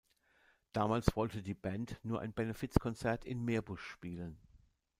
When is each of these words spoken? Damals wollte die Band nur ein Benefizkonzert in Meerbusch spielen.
Damals 0.73 1.15
wollte 1.15 1.43
die 1.43 1.53
Band 1.53 1.99
nur 2.03 2.21
ein 2.21 2.33
Benefizkonzert 2.33 3.23
in 3.23 3.45
Meerbusch 3.45 3.85
spielen. 3.91 4.35